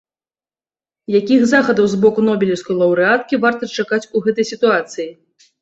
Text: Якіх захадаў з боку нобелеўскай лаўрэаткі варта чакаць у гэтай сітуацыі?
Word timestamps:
Якіх 1.19 1.41
захадаў 1.51 1.85
з 1.93 1.99
боку 2.05 2.19
нобелеўскай 2.29 2.75
лаўрэаткі 2.81 3.39
варта 3.47 3.63
чакаць 3.81 4.03
у 4.15 4.23
гэтай 4.25 4.45
сітуацыі? 4.55 5.07